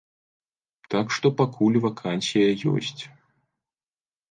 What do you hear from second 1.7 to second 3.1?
вакансія ёсць.